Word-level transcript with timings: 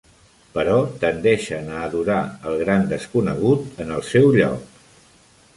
Però 0.53 0.77
tendeixen 1.03 1.69
a 1.73 1.83
adorar 1.89 2.17
"El 2.53 2.57
gran 2.63 2.89
desconegut" 2.97 3.79
en 3.85 3.97
el 3.99 4.05
seu 4.09 4.35
lloc. 4.41 4.85